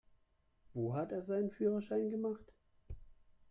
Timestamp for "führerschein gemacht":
1.51-2.51